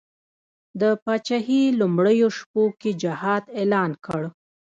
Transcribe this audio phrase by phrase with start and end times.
[0.81, 4.21] د پاچهي لومړیو شپو کې جهاد اعلان کړ.